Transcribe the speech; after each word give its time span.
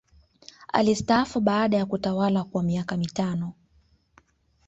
alistaafu 0.73 1.39
baada 1.39 1.77
ya 1.77 1.85
kutawalakwa 1.85 2.63
miaka 2.63 2.97
mitano 2.97 3.53